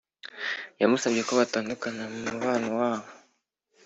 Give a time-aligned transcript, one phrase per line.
[0.81, 3.09] yamusabye ko batandukana mumubano wabo